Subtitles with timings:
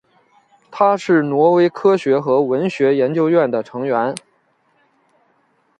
[0.71, 4.15] 他是挪威科学和文学研究院的成员。